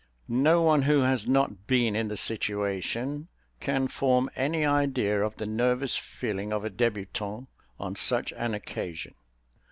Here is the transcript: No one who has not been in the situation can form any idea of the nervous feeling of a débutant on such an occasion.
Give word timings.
No 0.27 0.63
one 0.63 0.81
who 0.81 1.01
has 1.01 1.27
not 1.27 1.67
been 1.67 1.95
in 1.95 2.07
the 2.07 2.17
situation 2.17 3.27
can 3.59 3.87
form 3.87 4.31
any 4.35 4.65
idea 4.65 5.21
of 5.21 5.35
the 5.35 5.45
nervous 5.45 5.95
feeling 5.95 6.51
of 6.51 6.65
a 6.65 6.71
débutant 6.71 7.45
on 7.79 7.95
such 7.95 8.33
an 8.33 8.55
occasion. 8.55 9.13